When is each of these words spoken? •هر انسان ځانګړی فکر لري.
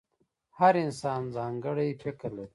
•هر 0.59 0.73
انسان 0.85 1.21
ځانګړی 1.35 1.89
فکر 2.03 2.29
لري. 2.37 2.49